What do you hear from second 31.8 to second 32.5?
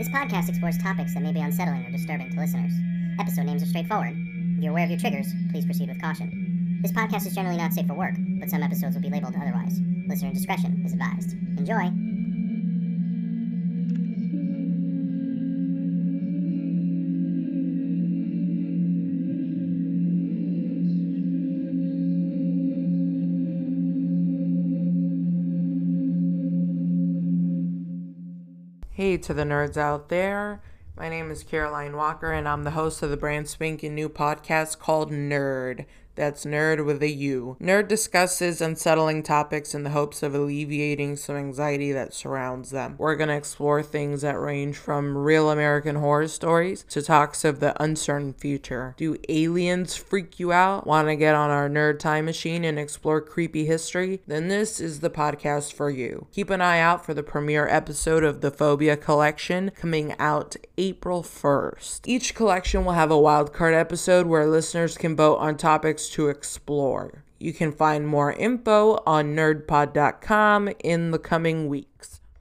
Walker, and